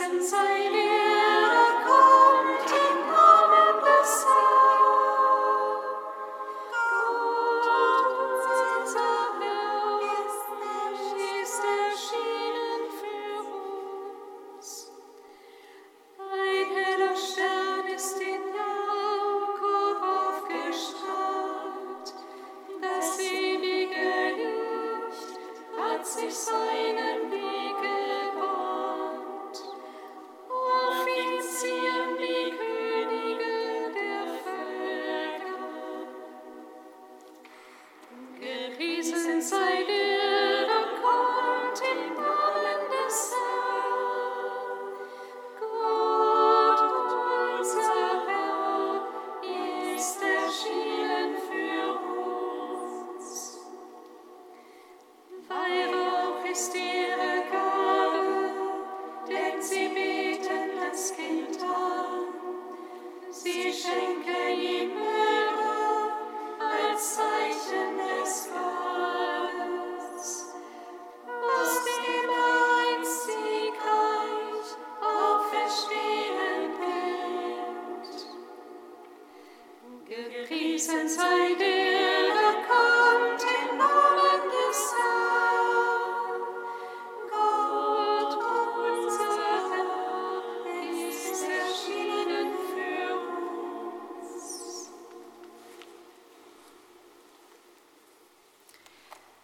And 0.00 0.22
I 0.32 0.70
live. 0.70 1.07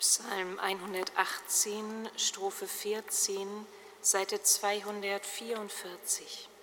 Psalm 0.07 0.59
118, 0.59 2.11
Strophe 2.15 2.67
14, 2.67 3.67
Seite 4.03 4.39
244. 4.39 6.54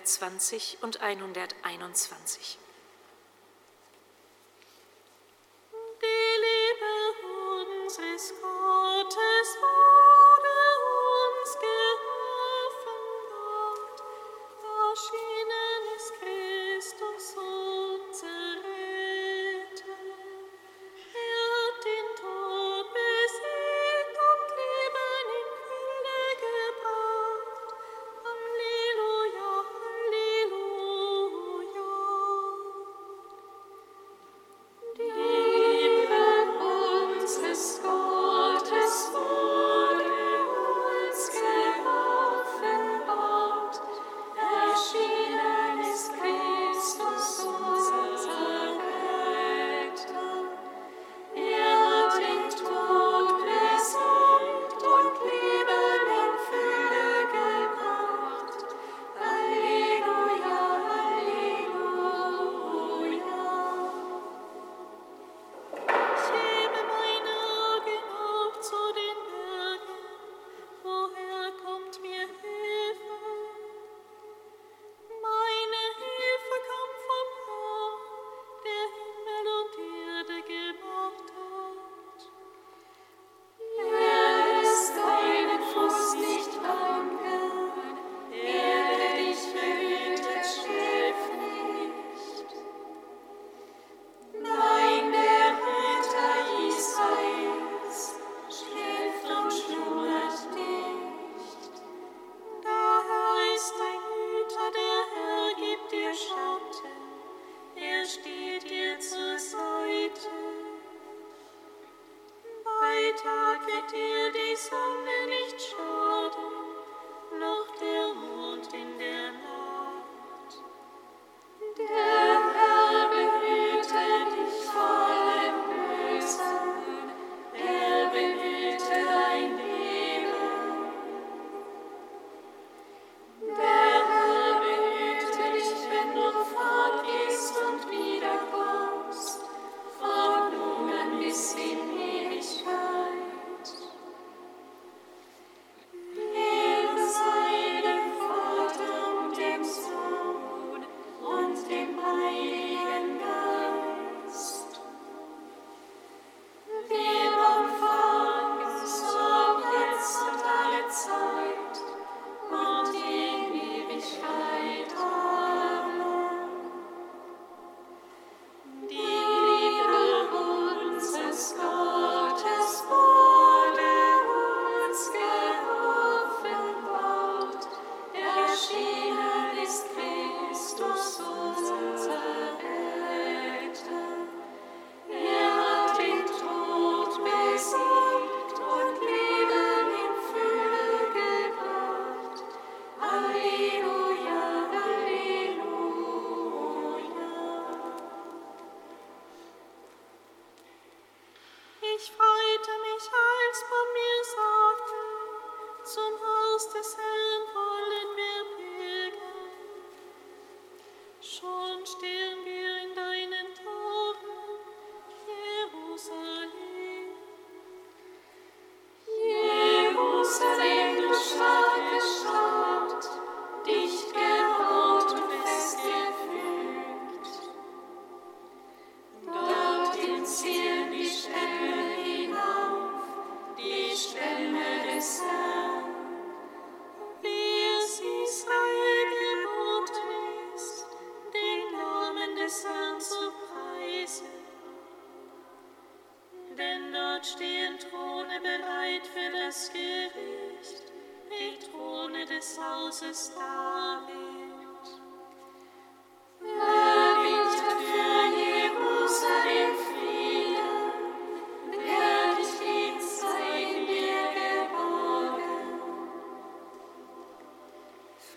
120 0.00 0.78
und 0.80 1.02
121. 1.02 2.58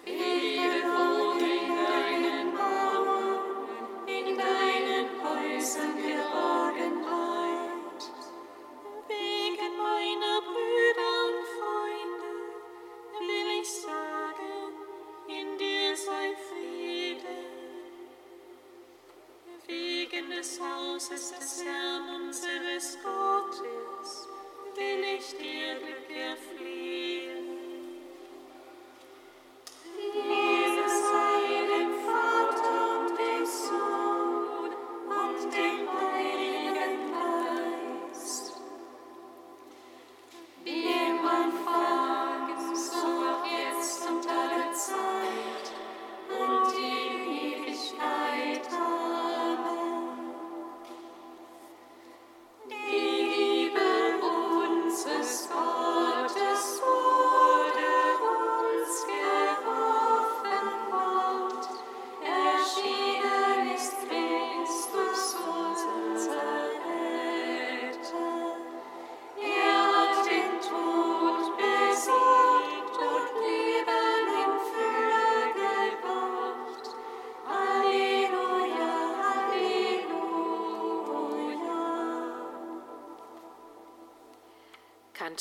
Ehre 0.06 0.82
in 1.40 1.68
deinen 1.86 2.54
Mauern, 2.54 3.40
in 4.08 4.38
deinen 4.38 5.06
Häusern 5.24 5.98
wir 5.98 6.16
geraumt. 6.16 6.43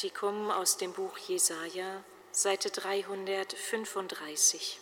Kantikum 0.02 0.50
aus 0.50 0.76
dem 0.78 0.92
Buch 0.92 1.16
Jesaja, 1.16 2.02
Seite 2.32 2.72
335. 2.72 4.80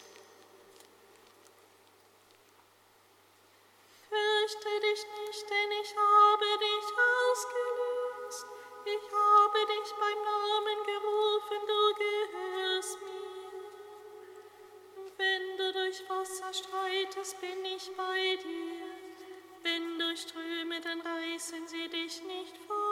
Fürchte 4.08 4.80
dich 4.80 5.06
nicht, 5.20 5.50
denn 5.50 5.72
ich 5.82 5.94
habe 5.94 6.58
dich 6.58 6.86
ausgelöst. 7.28 8.46
Ich 8.86 9.12
habe 9.12 9.66
dich 9.66 9.92
beim 10.00 10.22
Namen 10.24 10.86
gerufen, 10.86 11.66
du 11.68 11.94
gehörst 12.00 12.98
mir. 13.02 13.52
Wenn 15.18 15.58
du 15.58 15.70
durch 15.74 16.08
Wasser 16.08 16.54
streitest, 16.54 17.38
bin 17.42 17.62
ich 17.66 17.94
bei 17.94 18.36
dir. 18.36 18.86
Wenn 19.64 19.98
durch 19.98 20.22
Ströme, 20.22 20.80
dann 20.80 21.02
reißen 21.02 21.68
sie 21.68 21.90
dich 21.90 22.22
nicht 22.22 22.56
fort. 22.66 22.89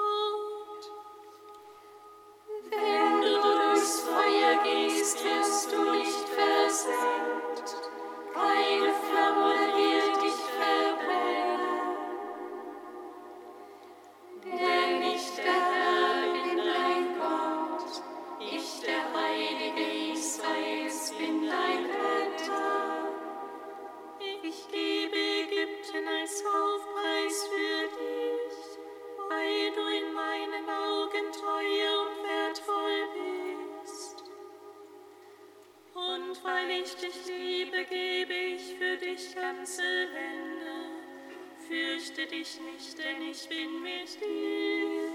Denn 43.18 43.30
ich 43.30 43.48
bin 43.48 43.82
mit 43.82 44.20
dir. 44.20 45.07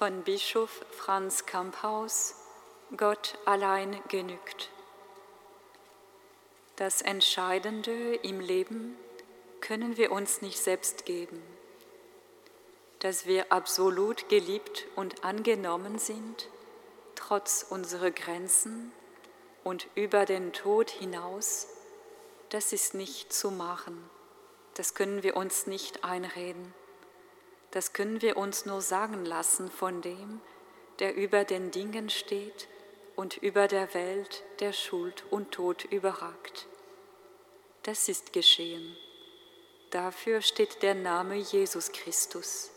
Von 0.00 0.22
Bischof 0.22 0.82
Franz 0.92 1.44
Kamphaus 1.44 2.34
Gott 2.96 3.36
allein 3.44 4.00
genügt. 4.08 4.70
Das 6.76 7.02
Entscheidende 7.02 8.14
im 8.14 8.40
Leben 8.40 8.96
können 9.60 9.98
wir 9.98 10.10
uns 10.10 10.40
nicht 10.40 10.58
selbst 10.58 11.04
geben. 11.04 11.42
Dass 13.00 13.26
wir 13.26 13.52
absolut 13.52 14.30
geliebt 14.30 14.86
und 14.96 15.22
angenommen 15.22 15.98
sind, 15.98 16.48
trotz 17.14 17.66
unserer 17.68 18.10
Grenzen 18.10 18.92
und 19.64 19.86
über 19.96 20.24
den 20.24 20.54
Tod 20.54 20.88
hinaus, 20.88 21.66
das 22.48 22.72
ist 22.72 22.94
nicht 22.94 23.34
zu 23.34 23.50
machen. 23.50 24.08
Das 24.72 24.94
können 24.94 25.22
wir 25.22 25.36
uns 25.36 25.66
nicht 25.66 26.04
einreden. 26.04 26.72
Das 27.70 27.92
können 27.92 28.20
wir 28.20 28.36
uns 28.36 28.66
nur 28.66 28.80
sagen 28.80 29.24
lassen 29.24 29.70
von 29.70 30.02
dem, 30.02 30.40
der 30.98 31.14
über 31.14 31.44
den 31.44 31.70
Dingen 31.70 32.10
steht 32.10 32.68
und 33.16 33.36
über 33.36 33.68
der 33.68 33.94
Welt, 33.94 34.42
der 34.60 34.72
Schuld 34.72 35.24
und 35.30 35.52
Tod 35.52 35.84
überragt. 35.84 36.66
Das 37.82 38.08
ist 38.08 38.32
geschehen. 38.32 38.96
Dafür 39.90 40.40
steht 40.42 40.82
der 40.82 40.94
Name 40.94 41.36
Jesus 41.36 41.92
Christus. 41.92 42.70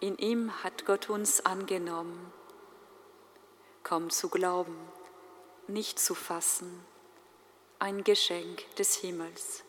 In 0.00 0.18
ihm 0.18 0.62
hat 0.64 0.84
Gott 0.84 1.08
uns 1.08 1.46
angenommen. 1.46 2.32
Komm 3.82 4.10
zu 4.10 4.28
glauben, 4.28 4.76
nicht 5.68 5.98
zu 5.98 6.14
fassen, 6.14 6.84
ein 7.78 8.04
Geschenk 8.04 8.74
des 8.76 8.96
Himmels. 8.96 9.64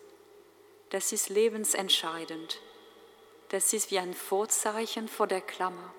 Das 0.89 1.11
ist 1.11 1.29
lebensentscheidend. 1.29 2.59
Das 3.53 3.71
ist 3.71 3.91
wie 3.91 3.99
ein 3.99 4.15
Vorzeichen 4.15 5.07
vor 5.07 5.27
der 5.27 5.41
Klammer. 5.41 5.93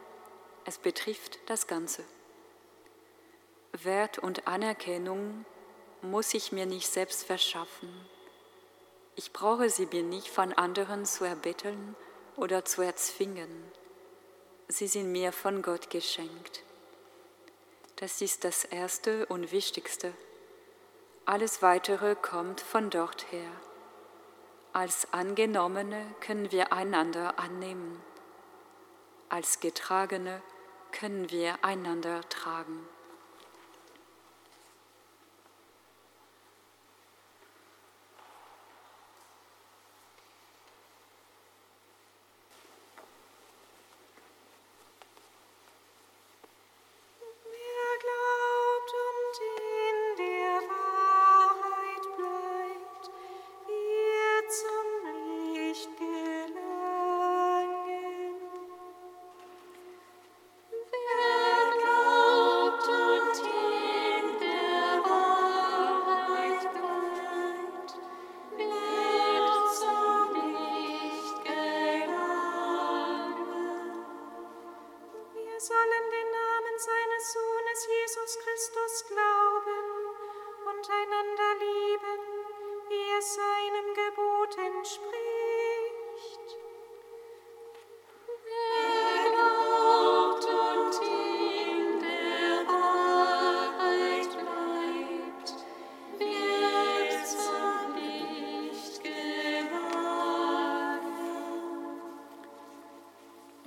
Es 0.65 0.77
betrifft 0.79 1.39
das 1.47 1.67
Ganze. 1.67 2.05
Wert 3.73 4.19
und 4.19 4.49
Anerkennung 4.49 5.45
muss 6.03 6.35
ich 6.35 6.51
mir 6.51 6.67
nicht 6.67 6.89
selbst 6.89 7.25
verschaffen. 7.25 7.89
Ich 9.15 9.33
brauche 9.33 9.71
sie 9.71 9.87
mir 9.87 10.03
nicht 10.03 10.29
von 10.29 10.53
anderen 10.53 11.07
zu 11.07 11.25
erbetteln 11.25 11.95
oder 12.37 12.65
zu 12.65 12.83
erzwingen 12.83 13.73
sie 14.69 14.87
sind 14.87 15.13
mir 15.13 15.33
von 15.33 15.63
Gott 15.63 15.91
geschenkt. 15.91 16.63
Das 17.97 18.21
ist 18.21 18.45
das 18.45 18.65
Erste 18.65 19.27
und 19.27 19.53
Wichtigste. 19.53 20.13
Alles 21.27 21.63
Weitere 21.63 22.17
kommt 22.17 22.61
von 22.61 22.91
dort 22.91 23.31
her. 23.31 23.51
Als 24.77 25.07
Angenommene 25.13 26.05
können 26.19 26.51
wir 26.51 26.73
einander 26.73 27.39
annehmen. 27.39 28.03
Als 29.29 29.61
Getragene 29.61 30.43
können 30.91 31.31
wir 31.31 31.65
einander 31.65 32.23
tragen. 32.29 32.81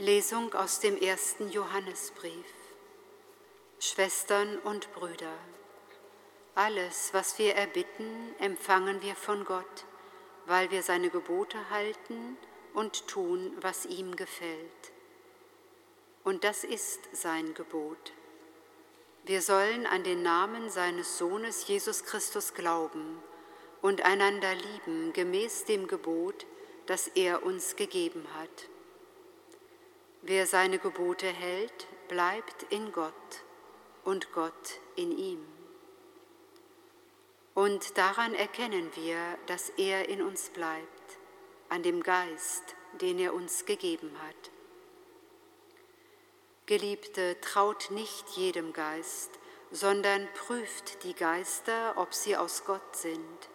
Lesung 0.08 0.54
aus 0.54 0.80
dem 0.80 0.96
ersten 0.98 1.50
Johannesbrief. 1.50 2.46
Schwestern 3.78 4.58
und 4.60 4.90
Brüder, 4.94 5.38
alles, 6.56 7.10
was 7.12 7.38
wir 7.40 7.56
erbitten, 7.56 8.34
empfangen 8.40 9.02
wir 9.02 9.16
von 9.16 9.44
Gott, 9.44 9.84
weil 10.46 10.72
wir 10.72 10.82
seine 10.82 11.10
Gebote 11.10 11.58
halten 11.72 12.38
und 12.74 13.06
tun, 13.10 13.52
was 13.60 13.86
ihm 13.86 14.16
gefällt. 14.16 14.94
Und 16.24 16.46
das 16.46 16.64
ist 16.64 17.02
sein 17.12 17.54
Gebot. 17.54 18.14
Wir 19.26 19.42
sollen 19.42 19.86
an 19.86 20.06
den 20.06 20.24
Namen 20.24 20.70
seines 20.70 21.18
Sohnes 21.18 21.68
Jesus 21.68 22.06
Christus 22.06 22.54
glauben 22.54 23.22
und 23.82 24.06
einander 24.06 24.56
lieben 24.56 25.12
gemäß 25.12 25.66
dem 25.66 25.86
Gebot, 25.86 26.46
das 26.86 27.10
er 27.10 27.44
uns 27.44 27.76
gegeben 27.76 28.26
hat. 28.40 28.70
Wer 30.22 30.48
seine 30.48 30.80
Gebote 30.80 31.28
hält, 31.28 31.88
bleibt 32.08 32.64
in 32.72 32.92
Gott 32.92 33.14
und 34.04 34.32
Gott 34.34 34.80
in 34.96 35.18
ihm. 35.18 35.46
Und 37.54 37.98
daran 37.98 38.34
erkennen 38.36 38.92
wir, 38.96 39.18
dass 39.48 39.70
er 39.78 40.10
in 40.10 40.22
uns 40.22 40.50
bleibt, 40.50 41.18
an 41.70 41.82
dem 41.84 42.04
Geist, 42.04 42.76
den 43.02 43.20
er 43.20 43.34
uns 43.34 43.66
gegeben 43.66 44.12
hat. 44.22 44.52
Geliebte, 46.68 47.40
traut 47.42 47.92
nicht 47.92 48.30
jedem 48.36 48.74
Geist, 48.74 49.32
sondern 49.72 50.28
prüft 50.34 51.04
die 51.04 51.14
Geister, 51.14 51.94
ob 51.98 52.14
sie 52.14 52.38
aus 52.38 52.66
Gott 52.66 52.96
sind. 52.96 53.50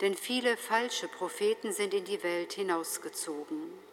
Denn 0.00 0.14
viele 0.14 0.56
falsche 0.56 1.08
Propheten 1.08 1.72
sind 1.72 1.92
in 1.92 2.04
die 2.04 2.22
Welt 2.22 2.54
hinausgezogen. 2.54 3.89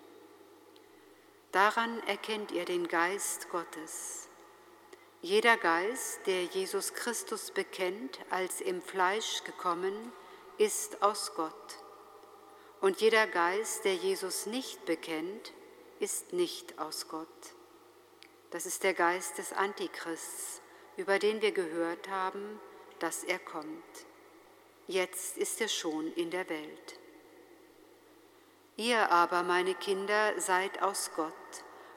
Daran 1.52 2.02
erkennt 2.04 2.52
ihr 2.52 2.66
den 2.66 2.88
Geist 2.88 3.50
Gottes. 3.50 4.28
Jeder 5.22 5.58
Geist, 5.58 6.20
der 6.28 6.44
Jesus 6.44 6.94
Christus 6.94 7.52
bekennt 7.52 8.20
als 8.30 8.62
im 8.62 8.82
Fleisch 8.82 9.44
gekommen, 9.44 10.12
ist 10.58 11.02
aus 11.02 11.34
Gott. 11.36 11.84
Und 12.82 13.02
jeder 13.02 13.28
Geist, 13.28 13.86
der 13.86 13.96
Jesus 13.96 14.46
nicht 14.46 14.86
bekennt, 14.86 15.54
ist 16.00 16.34
nicht 16.34 16.78
aus 16.80 17.08
Gott. 17.08 17.28
Das 18.52 18.66
ist 18.66 18.84
der 18.84 18.94
Geist 18.94 19.38
des 19.38 19.54
Antichrists, 19.54 20.62
über 20.96 21.18
den 21.18 21.42
wir 21.42 21.52
gehört 21.52 22.10
haben, 22.10 22.60
dass 23.00 23.24
er 23.24 23.40
kommt. 23.40 24.06
Jetzt 24.88 25.38
ist 25.38 25.60
er 25.60 25.68
schon 25.68 26.14
in 26.14 26.30
der 26.30 26.48
Welt. 26.50 27.00
Ihr 28.78 29.12
aber, 29.12 29.42
meine 29.42 29.74
Kinder, 29.74 30.40
seid 30.40 30.84
aus 30.84 31.10
Gott 31.16 31.34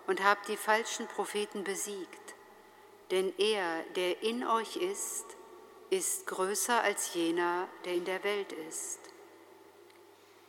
und 0.06 0.24
habt 0.24 0.48
die 0.48 0.56
falschen 0.56 1.06
Propheten 1.08 1.62
besiegt, 1.62 2.34
denn 3.10 3.34
er, 3.36 3.82
der 3.96 4.22
in 4.22 4.46
euch 4.46 4.76
ist, 4.76 5.26
ist 5.90 6.26
größer 6.26 6.82
als 6.82 7.12
jener, 7.12 7.68
der 7.84 7.94
in 7.94 8.06
der 8.06 8.24
Welt 8.24 8.52
ist. 8.52 8.98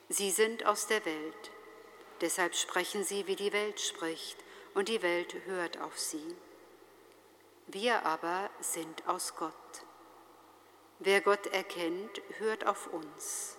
Sie 0.08 0.32
sind 0.32 0.66
aus 0.66 0.88
der 0.88 1.04
Welt, 1.06 1.52
deshalb 2.22 2.56
sprechen 2.56 3.04
sie, 3.04 3.28
wie 3.28 3.36
die 3.36 3.52
Welt 3.52 3.82
spricht, 3.82 4.38
und 4.74 4.88
die 4.88 5.02
Welt 5.02 5.36
hört 5.46 5.82
auf 5.82 6.00
sie. 6.00 6.36
Wir 7.68 8.06
aber 8.06 8.50
sind 8.62 9.06
aus 9.06 9.36
Gott. 9.36 9.54
Wer 11.00 11.20
Gott 11.20 11.48
erkennt, 11.48 12.22
hört 12.38 12.66
auf 12.66 12.88
uns. 12.88 13.58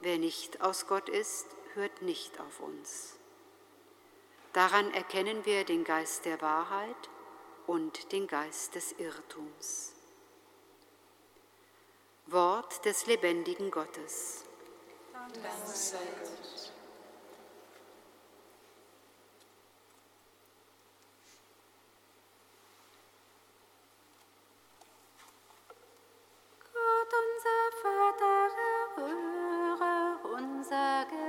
Wer 0.00 0.18
nicht 0.18 0.60
aus 0.60 0.86
Gott 0.86 1.08
ist, 1.08 1.46
hört 1.74 2.02
nicht 2.02 2.40
auf 2.40 2.60
uns. 2.60 3.16
Daran 4.52 4.92
erkennen 4.92 5.46
wir 5.46 5.64
den 5.64 5.84
Geist 5.84 6.24
der 6.26 6.40
Wahrheit 6.42 7.08
und 7.66 8.12
den 8.12 8.26
Geist 8.26 8.74
des 8.74 8.92
Irrtums. 8.92 9.94
Wort 12.26 12.84
des 12.84 13.06
lebendigen 13.06 13.70
Gottes. 13.70 14.44
Gott. 15.12 16.72
Gott, 26.72 27.12
unser 27.22 27.62
Vater, 27.82 28.50
erhöre 28.96 30.18
unser 30.34 31.04
Gebet. 31.06 31.21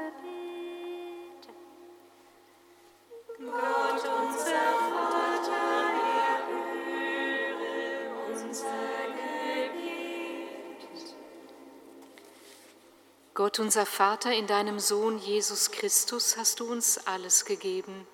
Gott 13.34 13.60
unser 13.60 13.86
Vater, 13.86 14.32
in 14.32 14.48
deinem 14.48 14.80
Sohn 14.80 15.18
Jesus 15.18 15.72
Christus 15.72 16.38
hast 16.38 16.60
du 16.60 16.72
uns 16.72 17.08
alles 17.08 17.46
gegeben. 17.46 18.08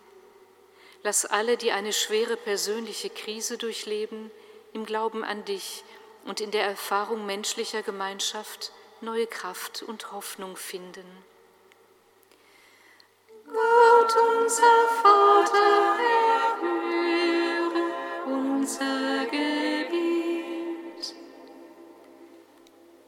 Lass 1.04 1.26
alle, 1.26 1.58
die 1.58 1.72
eine 1.72 1.94
schwere 1.94 2.36
persönliche 2.36 3.10
Krise 3.10 3.58
durchleben, 3.58 4.32
im 4.74 4.86
Glauben 4.86 5.24
an 5.24 5.46
dich 5.46 5.84
und 6.26 6.42
in 6.42 6.52
der 6.52 6.64
Erfahrung 6.64 7.26
menschlicher 7.26 7.84
Gemeinschaft 7.84 8.72
neue 9.02 9.28
Kraft 9.28 9.84
und 9.84 10.12
Hoffnung 10.12 10.56
finden. 10.56 11.06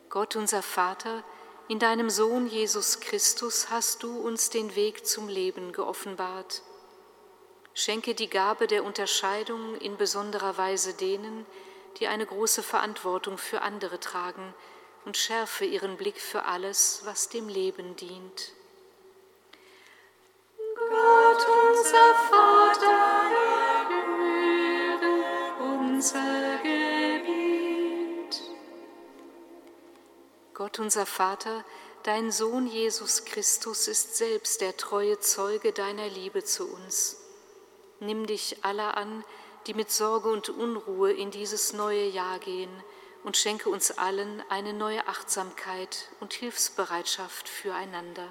Gott 0.09 0.35
unser 0.35 0.61
Vater, 0.61 1.23
in 1.69 1.79
deinem 1.79 2.09
Sohn 2.09 2.45
Jesus 2.45 2.99
Christus 2.99 3.69
hast 3.69 4.03
du 4.03 4.19
uns 4.19 4.49
den 4.49 4.75
Weg 4.75 5.05
zum 5.05 5.29
Leben 5.29 5.71
geoffenbart. 5.71 6.61
Schenke 7.73 8.13
die 8.13 8.29
Gabe 8.29 8.67
der 8.67 8.83
Unterscheidung 8.83 9.75
in 9.77 9.95
besonderer 9.95 10.57
Weise 10.57 10.93
denen, 10.93 11.45
die 11.99 12.07
eine 12.07 12.25
große 12.25 12.63
Verantwortung 12.63 13.37
für 13.37 13.61
andere 13.61 14.01
tragen, 14.01 14.53
und 15.05 15.15
schärfe 15.15 15.63
ihren 15.63 15.95
Blick 15.95 16.19
für 16.19 16.43
alles, 16.43 17.01
was 17.05 17.29
dem 17.29 17.47
Leben 17.47 17.95
dient. 17.95 18.51
Gott 30.53 30.77
unser 30.77 31.07
Vater, 31.07 31.65
dein 32.03 32.31
Sohn 32.31 32.67
Jesus 32.67 33.25
Christus 33.25 33.87
ist 33.87 34.15
selbst 34.15 34.61
der 34.61 34.77
treue 34.77 35.19
Zeuge 35.19 35.73
deiner 35.73 36.07
Liebe 36.07 36.43
zu 36.43 36.71
uns. 36.71 37.17
Nimm 37.99 38.27
dich 38.27 38.63
aller 38.63 38.95
an, 38.95 39.23
die 39.65 39.73
mit 39.73 39.89
Sorge 39.89 40.29
und 40.29 40.49
Unruhe 40.49 41.11
in 41.11 41.31
dieses 41.31 41.73
neue 41.73 42.05
Jahr 42.05 42.37
gehen, 42.37 42.71
und 43.23 43.37
schenke 43.37 43.69
uns 43.69 43.97
allen 43.97 44.43
eine 44.49 44.73
neue 44.73 45.07
Achtsamkeit 45.07 46.09
und 46.19 46.33
Hilfsbereitschaft 46.33 47.49
füreinander. 47.49 48.29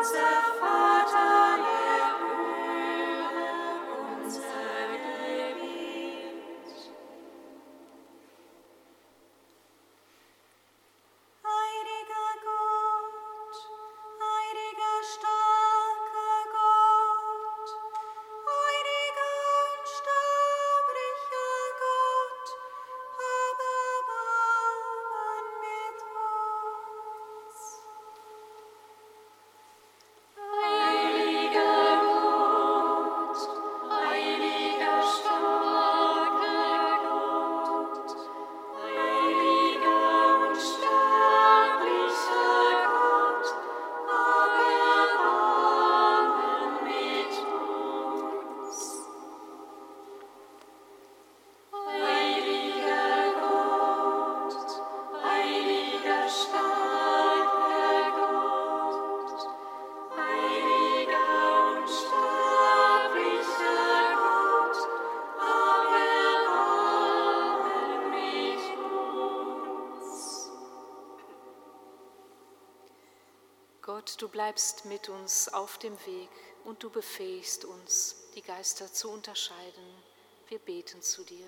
Gott 0.00 0.06
unser 0.06 0.99
Gott, 74.00 74.16
du 74.22 74.30
bleibst 74.30 74.86
mit 74.86 75.10
uns 75.10 75.52
auf 75.52 75.76
dem 75.76 75.92
Weg 76.06 76.30
und 76.64 76.82
du 76.82 76.88
befähigst 76.88 77.66
uns, 77.66 78.16
die 78.34 78.40
Geister 78.40 78.90
zu 78.90 79.10
unterscheiden. 79.10 79.84
Wir 80.48 80.58
beten 80.58 81.02
zu 81.02 81.22
dir. 81.22 81.46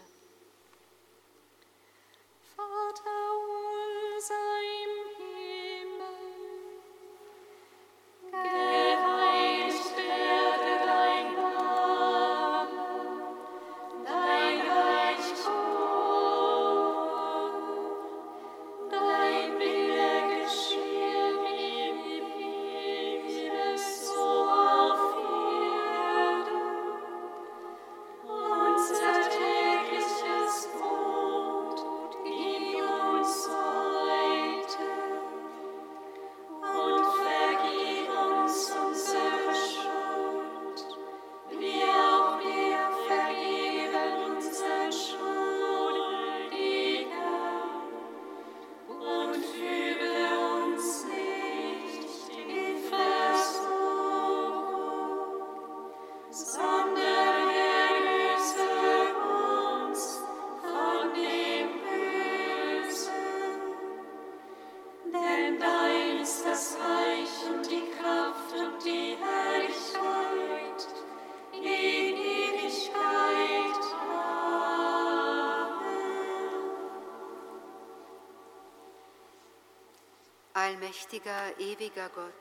Allmächtiger, 81.13 81.59
ewiger 81.59 82.09
Gott, 82.09 82.33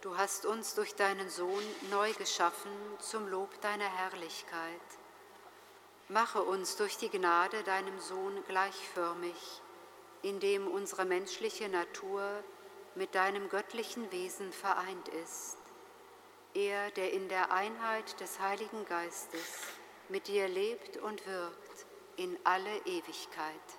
du 0.00 0.16
hast 0.16 0.46
uns 0.46 0.74
durch 0.74 0.96
deinen 0.96 1.30
Sohn 1.30 1.62
neu 1.90 2.12
geschaffen 2.14 2.72
zum 2.98 3.28
Lob 3.28 3.60
deiner 3.60 3.84
Herrlichkeit. 3.84 4.80
Mache 6.08 6.42
uns 6.42 6.74
durch 6.74 6.96
die 6.96 7.08
Gnade 7.08 7.62
deinem 7.62 8.00
Sohn 8.00 8.42
gleichförmig, 8.48 9.36
indem 10.22 10.66
unsere 10.66 11.04
menschliche 11.04 11.68
Natur 11.68 12.42
mit 12.96 13.14
deinem 13.14 13.48
göttlichen 13.48 14.10
Wesen 14.10 14.52
vereint 14.52 15.08
ist. 15.08 15.58
Er, 16.52 16.90
der 16.90 17.12
in 17.12 17.28
der 17.28 17.52
Einheit 17.52 18.18
des 18.18 18.40
Heiligen 18.40 18.84
Geistes 18.86 19.68
mit 20.08 20.26
dir 20.26 20.48
lebt 20.48 20.96
und 20.96 21.24
wirkt 21.28 21.86
in 22.16 22.36
alle 22.42 22.76
Ewigkeit. 22.86 23.78